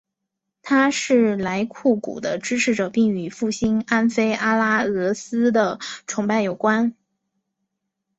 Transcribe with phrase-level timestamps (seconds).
[0.63, 5.77] 他是莱库古的支持者并与复兴安菲阿拉俄斯的
[6.07, 6.95] 崇拜有关。